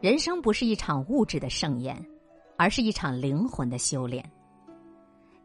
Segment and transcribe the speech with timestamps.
[0.00, 2.00] 人生不是一场物质的盛宴，
[2.56, 4.24] 而是一场灵魂的修炼。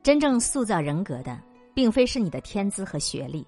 [0.03, 1.41] 真正塑造人格的，
[1.73, 3.47] 并非是你的天资和学历，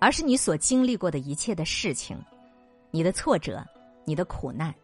[0.00, 2.18] 而是你所经历过的一切的事情，
[2.90, 3.64] 你的挫折，
[4.04, 4.74] 你的苦难。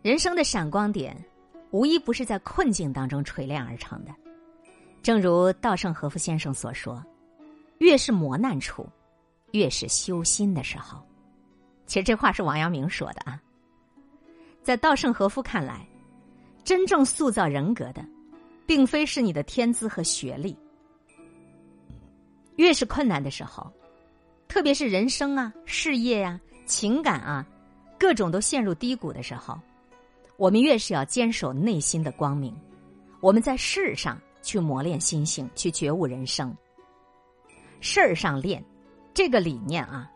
[0.00, 1.16] 人生的闪光点，
[1.72, 4.14] 无一不是在困境当中锤炼而成的。
[5.02, 7.04] 正如稻盛和夫先生所说
[7.78, 8.86] ：“越是磨难处，
[9.50, 11.02] 越是修心的时候。”
[11.86, 13.42] 其实这话是王阳明说的啊。
[14.62, 15.86] 在稻盛和夫看来，
[16.64, 18.04] 真正塑造人格的，
[18.66, 20.56] 并非是你的天资和学历。
[22.56, 23.72] 越是困难的时候，
[24.46, 27.46] 特别是人生啊、事业呀、情感啊，
[27.98, 29.58] 各种都陷入低谷的时候，
[30.36, 32.54] 我们越是要坚守内心的光明。
[33.20, 36.54] 我们在事上去磨练心性，去觉悟人生。
[37.80, 38.62] 事儿上练，
[39.14, 40.10] 这个理念啊，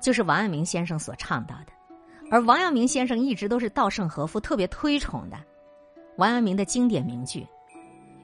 [0.00, 1.72] 就是王阳明先生所倡导的。
[2.30, 5.36] 而王阳明先生一直都是稻盛和夫特别推崇的。
[6.16, 7.44] 王阳明的经典名句：“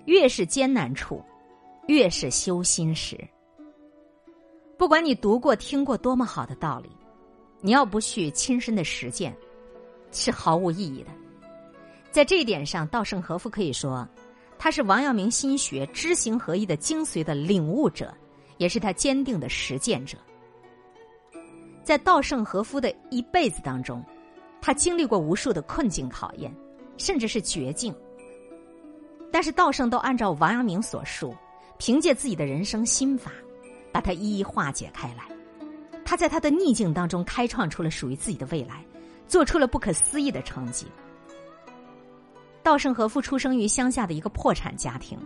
[0.07, 1.21] 越是艰难处，
[1.89, 3.19] 越是修心时。”
[4.79, 6.91] 不管你读过、听过多么好的道理，
[7.61, 9.37] 你要不去亲身的实践，
[10.13, 11.11] 是毫无意义的。
[12.13, 14.07] 在这一点上，稻盛和夫可以说，
[14.59, 18.15] 他是王阳明心学知行合一的精髓的领悟者，
[18.59, 20.17] 也是他坚定的实践者。
[21.87, 24.05] 在稻盛和夫的一辈子当中，
[24.61, 26.53] 他经历过无数的困境考验，
[26.97, 27.95] 甚至是绝境。
[29.31, 31.33] 但是稻盛都按照王阳明所述，
[31.79, 33.31] 凭借自己的人生心法，
[33.93, 35.29] 把它一一化解开来。
[36.05, 38.85] 他在他的逆境当中开创出了属于自己的未来，
[39.29, 40.87] 做出了不可思议的成绩。
[42.65, 45.17] 稻盛和夫出生于乡下的一个破产家庭，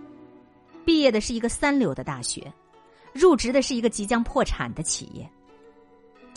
[0.85, 2.53] 毕业的是一个三流的大学，
[3.15, 5.27] 入职的是一个即将破产的企业。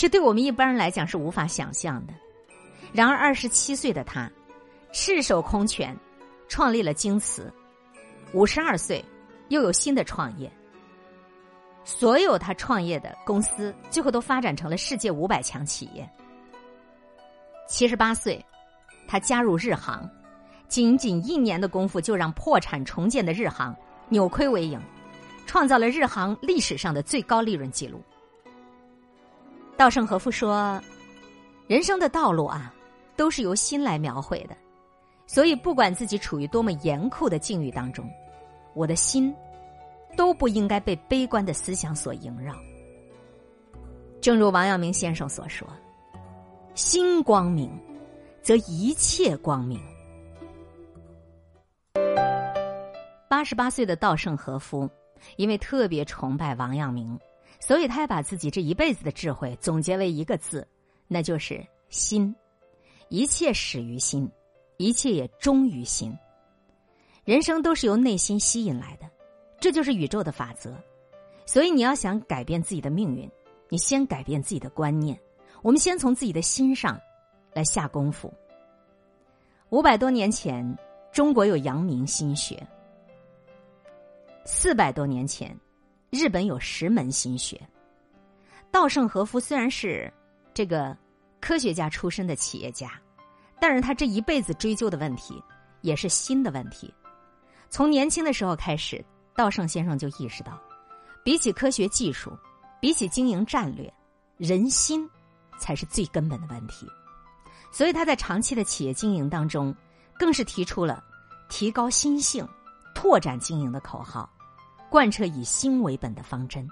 [0.03, 2.13] 这对我们一般人来讲是无法想象的。
[2.91, 4.29] 然而，二十七岁的他
[4.91, 5.97] 赤手空拳
[6.49, 7.49] 创立了京瓷，
[8.33, 9.01] 五十二岁
[9.47, 10.51] 又有新的创业。
[11.85, 16.05] 所有他创业的公司最后都发展成了世界五百强企业。
[17.69, 18.45] 七十八岁，
[19.07, 20.05] 他加入日航，
[20.67, 23.73] 仅仅一年的功夫就让破产重建的日航
[24.09, 24.77] 扭亏为盈，
[25.45, 28.03] 创造了日航历史上的最高利润记录。
[29.75, 30.81] 稻盛和夫说
[31.67, 32.73] ：“人生的道路啊，
[33.17, 34.55] 都是由心来描绘的，
[35.27, 38.09] 所以不管自己处于多么严酷的境遇当中，
[38.75, 39.35] 我的心
[40.15, 42.55] 都不应该被悲观的思想所萦绕。
[44.21, 45.67] 正如王阳明先生所说
[46.75, 47.69] ：‘心光明，
[48.41, 49.81] 则一切光明。’
[53.27, 54.89] 八十八岁的稻盛和夫，
[55.35, 57.19] 因为特别崇拜王阳明。”
[57.65, 60.67] 所以，他也把自己这一辈子的智慧总结为一个字，
[61.07, 62.35] 那就是“心”。
[63.07, 64.29] 一切始于心，
[64.75, 66.13] 一切也终于心。
[67.23, 69.09] 人生都是由内心吸引来的，
[69.61, 70.75] 这就是宇宙的法则。
[71.45, 73.31] 所以，你要想改变自己的命运，
[73.69, 75.17] 你先改变自己的观念。
[75.61, 76.99] 我们先从自己的心上
[77.53, 78.29] 来下功夫。
[79.69, 80.77] 五百多年前，
[81.13, 82.57] 中国有阳明心学；
[84.43, 85.57] 四百多年前。
[86.13, 87.59] 日本有十门心学。
[88.69, 90.13] 稻盛和夫虽然是
[90.53, 90.95] 这个
[91.41, 92.91] 科学家出身的企业家，
[93.59, 95.43] 但是他这一辈子追究的问题
[95.81, 96.93] 也是心的问题。
[97.67, 99.03] 从年轻的时候开始，
[99.35, 100.61] 稻盛先生就意识到，
[101.23, 102.31] 比起科学技术，
[102.79, 103.91] 比起经营战略，
[104.37, 105.09] 人心
[105.57, 106.87] 才是最根本的问题。
[107.71, 109.75] 所以他在长期的企业经营当中，
[110.19, 111.03] 更是提出了
[111.49, 112.47] 提高心性、
[112.93, 114.29] 拓展经营的口号。
[114.93, 116.69] 贯彻以心为本的方针，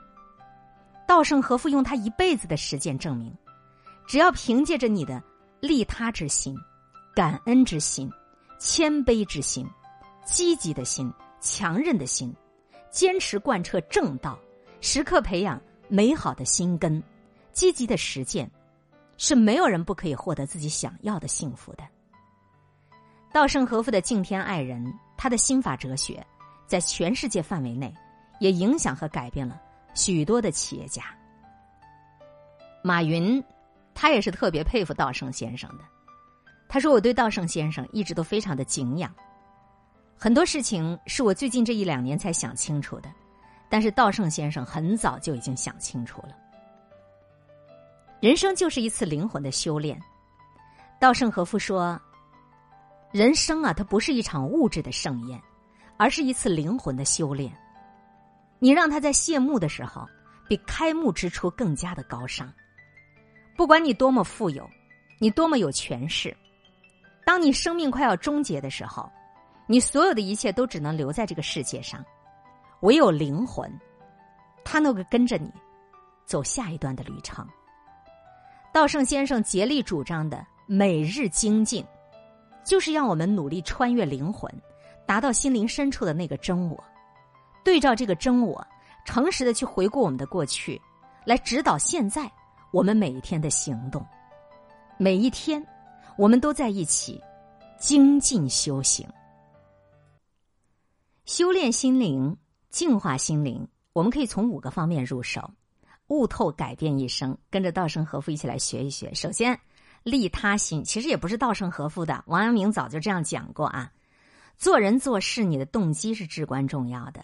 [1.08, 3.36] 稻盛和夫用他一辈子的实践证明，
[4.06, 5.20] 只要凭借着你的
[5.60, 6.56] 利他之心、
[7.16, 8.08] 感恩之心、
[8.60, 9.68] 谦卑之心、
[10.24, 12.32] 积极的心、强韧的心，
[12.92, 14.38] 坚持贯彻正道，
[14.82, 17.02] 时刻培养美好的心根，
[17.52, 18.48] 积极的实践，
[19.18, 21.84] 是没有人不可以获得自己想要的幸福的。
[23.34, 26.24] 稻盛和夫的敬天爱人，他的心法哲学，
[26.68, 27.92] 在全世界范围内。
[28.42, 29.62] 也影响和改变了
[29.94, 31.04] 许多的企业家。
[32.84, 33.42] 马云，
[33.94, 35.84] 他也是特别佩服稻盛先生的。
[36.68, 39.14] 他说：“我对稻盛先生一直都非常的敬仰，
[40.18, 43.12] 很多事情是我最近这一两年才想清楚的，
[43.70, 46.36] 但是稻盛先生很早就已经想清楚了。
[48.22, 50.02] 人生就是一次灵魂的修炼。”
[51.00, 52.00] 稻盛和夫说
[53.14, 55.40] ：“人生啊，它不是一场物质的盛宴，
[55.98, 57.56] 而是一次灵魂的修炼。”
[58.64, 60.08] 你让他在谢幕的时候，
[60.48, 62.54] 比开幕之初更加的高尚。
[63.58, 64.70] 不管你多么富有，
[65.18, 66.36] 你多么有权势，
[67.26, 69.12] 当你生命快要终结的时候，
[69.66, 72.06] 你所有的一切都只能留在这个世界上，
[72.82, 73.68] 唯有灵魂，
[74.64, 75.52] 他能够跟着你
[76.28, 77.44] 走下一段的旅程。
[78.72, 81.84] 道圣先生竭力主张的每日精进，
[82.64, 84.54] 就是让我们努力穿越灵魂，
[85.08, 86.84] 达到心灵深处的那个真我，
[87.64, 88.66] 对照这个真我，
[89.06, 90.82] 诚实的去回顾我们的过去，
[91.26, 92.32] 来指导现在
[92.72, 94.06] 我们每一天的行动。
[94.98, 95.66] 每一天，
[96.18, 97.22] 我们都在一起
[97.80, 99.08] 精进修行。
[101.26, 102.36] 修炼心灵，
[102.70, 105.50] 净化心灵，我们可以从五个方面入手。
[106.08, 109.14] 悟透改变一生，跟着稻盛和夫一起来学一学。
[109.14, 109.58] 首先，
[110.04, 113.90] 利他心其实也不是稻盛和夫的，王阳明早就这样讲过啊。
[114.58, 117.24] 做人做事，你的动机是至关重要的。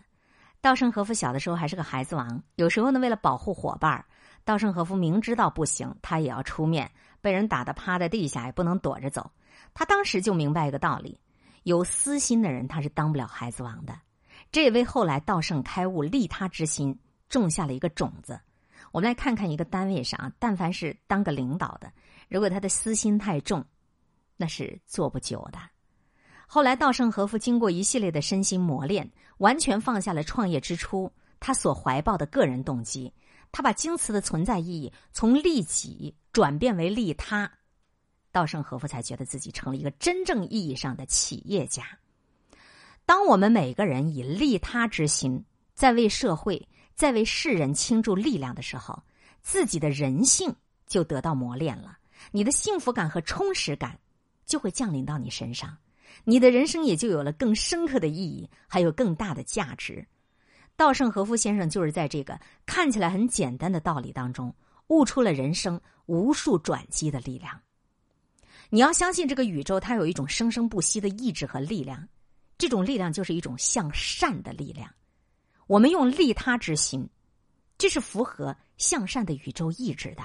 [0.60, 4.04] 稻盛和夫小的时候还是个孩子王，有时候呢，为了保护伙伴，
[4.44, 9.32] 稻盛和夫明知道不行，他也要出面，被人打得趴在地下也不能躲着走。
[9.74, 11.20] 他当时就明白一个道理：
[11.64, 13.98] 有私心的人他是当不了孩子王的。
[14.52, 16.98] 这也为后来稻盛开悟利他之心
[17.30, 18.40] 种下了一个种子。
[18.92, 21.92] 我们来看看一个单位上，但凡是当个领导的，
[22.30, 23.64] 如果他的私心太重，
[24.36, 25.60] 那是做不久的。
[26.48, 29.08] 后来稻盛和夫经过一系列的身心磨练，
[29.38, 33.14] 完全放下了创业之初他所怀抱的个人动机，
[33.52, 37.52] 他把京瓷的存在意义从利己转变为利他，
[38.32, 41.84] 稻盛和夫才觉得自己成了一个真正意义上的企业家。
[43.06, 45.46] 当我们每个人以利他之心
[45.76, 46.68] 在为社会。
[46.98, 49.04] 在为世人倾注力量的时候，
[49.44, 50.52] 自己的人性
[50.88, 52.00] 就得到磨练了，
[52.32, 54.00] 你的幸福感和充实感
[54.48, 55.78] 就会降临到你身上，
[56.24, 60.06] 你的人生也就有了更深刻的意义，还有更大的价值。
[60.76, 64.54] 稻盛和夫先生就是在这个看起来很简单的道理当中，
[64.88, 67.60] 悟出了人生无数转机的力量。
[68.70, 72.08] 你要相信这个宇宙，它有一种生生不息的意志和力量，
[72.58, 74.94] 这种力量就是一种向善的力量。
[75.68, 77.10] 我们用利他之心，
[77.78, 80.24] 这是符合向善的宇宙意志的。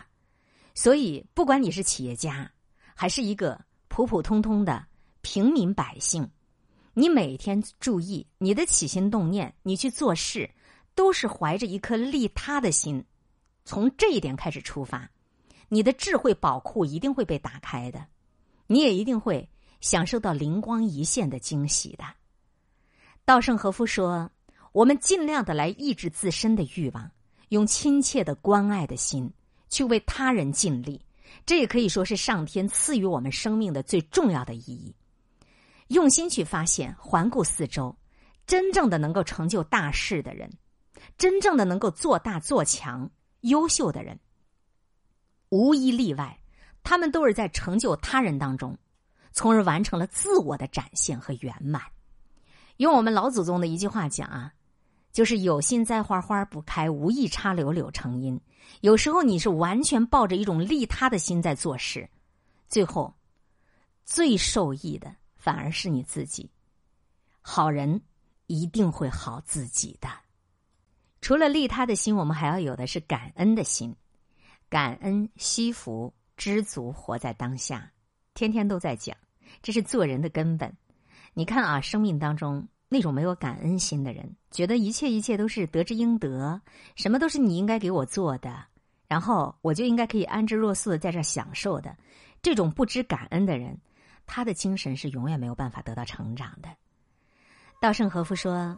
[0.75, 2.51] 所以，不管你是企业家，
[2.95, 4.85] 还是一个普普通通的
[5.23, 6.29] 平民百姓，
[6.93, 10.51] 你每天注意你的起心动念，你去做事，
[10.95, 13.03] 都是怀着一颗利他的心。
[13.65, 15.11] 从这一点开始出发，
[15.69, 18.07] 你的智慧宝库一定会被打开的，
[18.67, 19.49] 你也一定会
[19.81, 22.05] 享受到灵光一现的惊喜的。
[23.25, 24.31] 稻盛和夫说。
[24.73, 27.11] 我们尽量的来抑制自身的欲望，
[27.51, 29.31] 用亲切的关爱的心
[29.69, 30.99] 去为他人尽力，
[31.45, 34.95] 这也可以说是上天赐予我们生命的最重要的意义。
[35.93, 37.97] 用心去发现，环顾四周，
[38.47, 40.51] 真正的能够成就大事的人，
[41.17, 43.11] 真正的能够做大做强、
[43.41, 44.19] 优秀的人，
[45.51, 46.39] 无一例外，
[46.83, 48.77] 他们都是在成就他人当中，
[49.33, 51.83] 从而完成了自我的展现和圆满。
[52.79, 54.53] 用我们老祖宗的一句话讲啊。
[55.13, 58.41] 就是有心栽花花不开，无意插柳柳成荫。
[58.81, 62.09] 有时候你是完全抱着一种利他的心在做事，
[62.67, 63.15] 最后
[64.07, 66.49] 最受益的反而是你自己。
[67.41, 68.01] 好人
[68.47, 70.09] 一定会好自己的。
[71.21, 73.97] 除了利他的心，我们还要有的是感恩的心。
[74.69, 77.91] 感恩、惜福、知足，活在当下，
[78.35, 79.17] 天天都在讲，
[79.63, 80.73] 这是做人的根本。
[81.35, 82.69] 你看啊，生命当中。
[82.89, 86.61] 那种没有感恩心的人，觉得一切一切都是得之应得，
[86.95, 88.67] 什么都是你应该给我做的，
[89.09, 91.97] 然后我就应该可以安之若素的在这享受的。
[92.43, 93.81] 这种不知感恩的人，
[94.27, 96.69] 他的精神是永远没有办法得到成长的。
[97.81, 98.77] 稻盛和夫说：“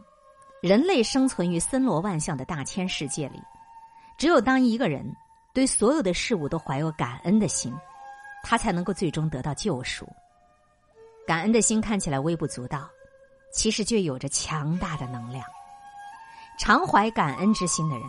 [0.61, 3.41] 人类生存于森罗万象的大千世界里，
[4.17, 5.05] 只有当一个人
[5.53, 7.73] 对所有的事物都怀有感恩的心，
[8.43, 10.07] 他才能够最终得到救赎。
[11.27, 12.89] 感恩的心看起来微不足道。”
[13.53, 15.41] 其实却有着强大的能量。
[16.59, 18.05] 常怀感恩之心的人，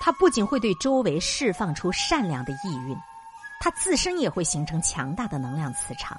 [0.00, 2.98] 他不仅会对周围释放出善良的意蕴，
[3.60, 6.18] 他自身也会形成强大的能量磁场。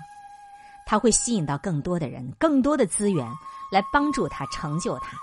[0.86, 3.26] 他会吸引到更多的人、更多的资源
[3.72, 5.18] 来帮助他成就他。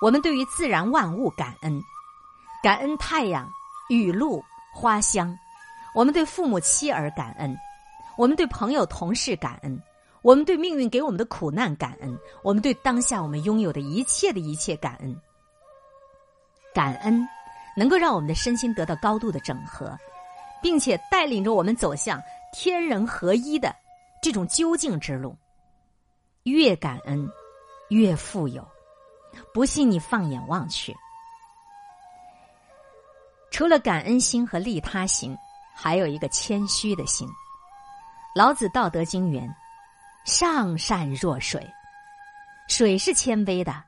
[0.00, 1.82] 我们对于自然万物感恩，
[2.62, 3.50] 感恩太阳、
[3.88, 5.28] 雨露、花香；
[5.94, 7.56] 我们对父母妻儿感恩，
[8.16, 9.82] 我们对朋友同事感恩。
[10.20, 15.16] 我们对命运给我们的苦难感恩，我们对当下我们拥有的一切的一切感恩。
[16.74, 17.26] 感恩
[17.76, 19.96] 能够让我们的身心得到高度的整合，
[20.60, 22.20] 并且带领着我们走向
[22.52, 23.74] 天人合一的
[24.22, 25.36] 这种究竟之路。
[26.44, 27.28] 越感恩，
[27.90, 28.66] 越富有。
[29.52, 30.96] 不信你放眼望去，
[33.50, 35.36] 除了感恩心和利他心，
[35.74, 37.28] 还有一个谦虚的心。
[38.34, 39.48] 老子《道德经》云。
[40.24, 41.66] 上善若水，
[42.68, 43.82] 水是谦卑的，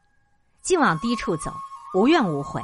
[0.62, 1.52] 尽往低处走，
[1.94, 2.62] 无怨无悔，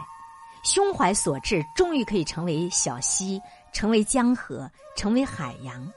[0.65, 3.39] 胸怀所至，终于可以成为小溪，
[3.75, 5.93] 成为江河，成为海洋。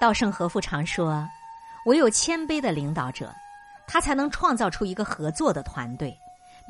[0.00, 1.26] 稻盛和夫常说
[1.86, 3.34] ：“唯有谦卑的领导者，
[3.86, 6.16] 他才能创造出一个合作的团队，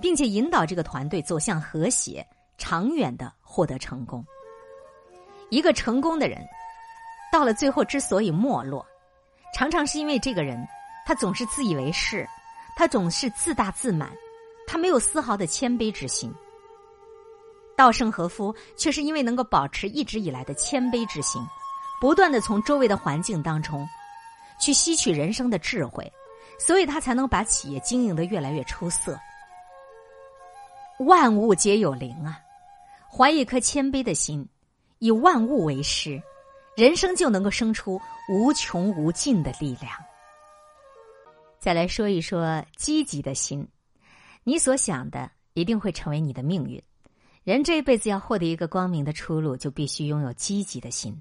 [0.00, 4.24] 并且引导这个团队走向和谐，长远的获得成功。
[5.50, 6.44] 一个成功的人，
[7.32, 8.86] 到了最后之所以没落。”
[9.54, 10.66] 常常是因为这个人，
[11.06, 12.28] 他总是自以为是，
[12.76, 14.10] 他总是自大自满，
[14.66, 16.30] 他没有丝毫的谦卑之心。
[17.74, 21.40] 稻盛和夫却是因为能够保持一直以来的谦卑之心，
[22.00, 23.86] 不断的从周围的环境当中
[24.60, 26.10] 去吸取人生的智慧，
[26.58, 29.18] 所以他才能把企业经营的越来越出色。
[31.00, 32.40] 万物皆有灵啊，
[33.10, 34.48] 怀一颗谦卑的心，
[34.98, 36.22] 以万物为师。
[36.76, 37.98] 人生就能够生出
[38.28, 39.90] 无穷无尽的力量。
[41.58, 43.66] 再来说一说积极的心，
[44.44, 46.82] 你所想的一定会成为你的命运。
[47.44, 51.18] 人这一辈子要获得一个光明的出路，就必须拥有积极的心。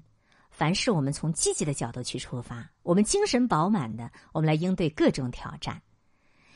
[0.56, 5.82] 凡是我们从积极的角度去出发，我们精神饱满的，我们来应对各种挑战。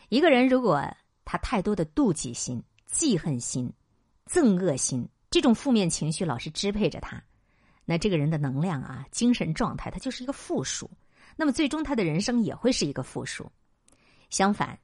[0.08, 0.82] 一个人如果
[1.26, 3.70] 他太多的妒忌心、记恨心、
[4.26, 7.22] 憎恶心这种负面情绪老是支配着他。
[7.84, 10.90] 那这个人的能量啊，精神状态，他就是一个负数。
[11.36, 13.52] 那么最终他的人生也会是一个负数。
[14.30, 14.78] 相反，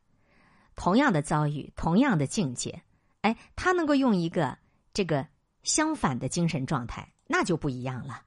[0.74, 2.82] 同样的遭遇，同样的境界，
[3.22, 4.58] 哎，他能够用一个
[4.92, 5.26] 这个
[5.62, 8.20] 相反的精神状态，那就不一样了。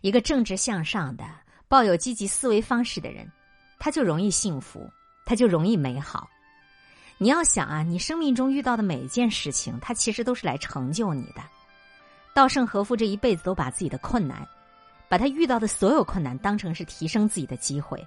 [0.00, 1.24] 一个正直向上的、
[1.68, 3.30] 抱有积极思维方式的人，
[3.78, 4.88] 他就容易幸福，
[5.24, 6.28] 他就容易美好。
[7.18, 11.42] 你要想啊，你生命中遇到的每一件事情，它其实都是来成就你的。
[12.34, 14.46] 稻盛和夫这一辈子都把自己的困难，
[15.08, 18.06] 把他遇到的所有困难当成是提升自己的机会。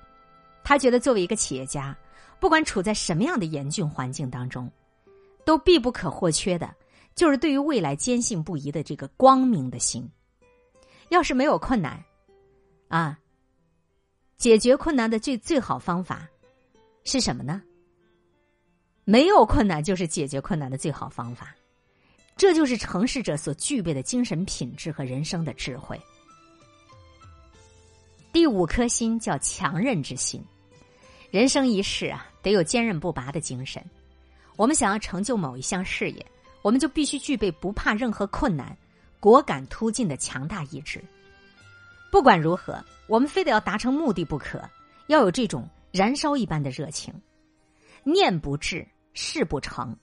[0.64, 1.98] 他觉得作为一个企业家，
[2.40, 4.72] 不管处在什么样的严峻环境当中，
[5.44, 6.72] 都必不可或缺的，
[7.16, 10.08] 就是对于未来坚信不疑的这个光明的心。
[11.10, 12.04] 要是没有困难，
[12.88, 13.20] 啊，
[14.38, 16.28] 解决困难的最最好方法
[17.04, 17.62] 是什么呢？
[19.04, 21.56] 没有困难就是解决困难的最好方法。
[22.38, 26.00] 这就是成事者所具备的精神品质和人生的智慧。
[28.32, 30.42] 第五颗心叫强韧之心。
[31.32, 33.84] 人生一世啊，得有坚韧不拔的精神。
[34.56, 36.26] 我们想要成就某一项事业，
[36.62, 38.78] 我们就必须具备不怕任何困难、
[39.20, 41.04] 果敢突进的强大意志。
[42.12, 44.62] 不管如何，我们非得要达成目的不可，
[45.08, 47.14] 要有这种燃烧一般的热情。
[48.04, 49.96] 念不至，事不成。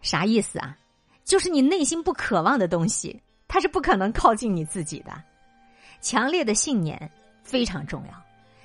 [0.00, 0.76] 啥意思啊？
[1.24, 5.12] 就是你内心不渴望的东西，它是不可能靠近你自己的。
[6.00, 7.10] 强烈的信念
[7.42, 8.22] 非常重要，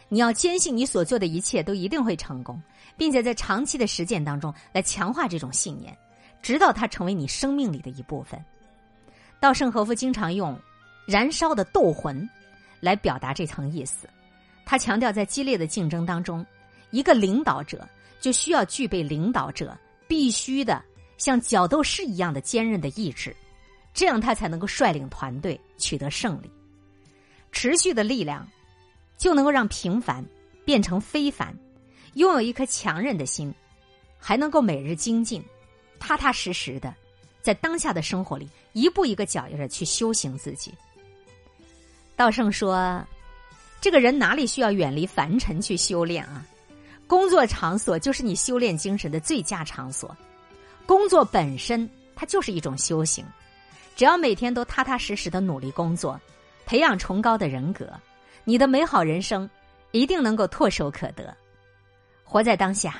[0.09, 2.61] 你要坚信你所做的一切都一定会成功，
[2.97, 5.95] 并且在长期的实践当中来强化这种信念，
[6.41, 8.43] 直到它成为你生命里的一部分。
[9.39, 10.59] 稻盛和夫经常用
[11.07, 12.27] “燃烧的斗魂”
[12.81, 14.07] 来表达这层意思。
[14.65, 16.45] 他强调，在激烈的竞争当中，
[16.91, 17.87] 一个领导者
[18.19, 19.77] 就需要具备领导者
[20.07, 20.83] 必须的。
[21.17, 23.35] 像角斗士一样的坚韧的意志，
[23.93, 26.49] 这样他才能够率领团队取得胜利。
[27.51, 28.47] 持续的力量，
[29.17, 30.25] 就能够让平凡
[30.63, 31.53] 变成非凡。
[32.13, 33.53] 拥有一颗强韧的心，
[34.17, 35.43] 还能够每日精进，
[35.99, 36.95] 踏踏实实的
[37.41, 40.73] 在当下的生活里一步一个脚印的去修行自己。
[42.15, 43.03] 道圣说
[43.79, 46.45] ：“这个人哪里需要远离凡尘去修炼啊？
[47.07, 50.15] 工作场所就是你修炼精神的最佳场所。”
[50.85, 53.25] 工作本身，它就是一种修行。
[53.95, 56.19] 只要每天都踏踏实实的努力工作，
[56.65, 57.91] 培养崇高的人格，
[58.43, 59.49] 你的美好人生
[59.91, 61.35] 一定能够唾手可得。
[62.23, 62.95] 活在当下，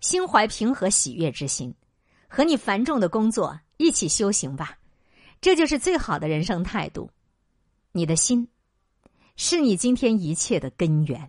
[0.00, 1.72] 心怀平和喜悦之心，
[2.34, 4.78] 和你繁重的工作一起修行吧。
[5.42, 7.10] 这就是最好的人生态度。
[7.92, 8.48] 你的心，
[9.36, 11.28] 是你今天一切的根源。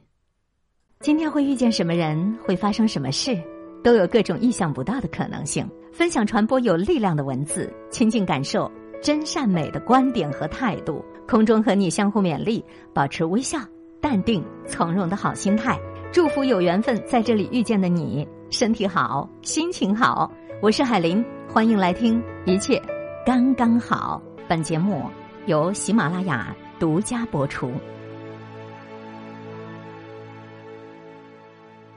[1.01, 3.37] 今天会遇见什么人，会发生什么事？
[3.83, 5.69] 都有各种意想不到的可能性。
[5.91, 11.03] 分享传播有力量的文字，亲近感受真善美的观点和态度。
[11.27, 13.59] 空中和你相互勉励，保持微笑、
[13.99, 15.77] 淡定、从容的好心态。
[16.13, 20.31] 祝福有缘分在这里遇见的你，身体好，心情好。
[20.63, 22.81] 我是海林，欢迎来听，一切
[23.25, 24.23] 刚刚好。
[24.47, 25.03] 本节目
[25.45, 27.69] 由喜马拉雅独家播出。